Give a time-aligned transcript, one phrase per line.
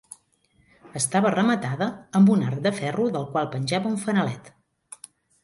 [0.99, 1.89] Estava rematada
[2.21, 4.53] amb un arc de ferro del qual penjava un fanalet.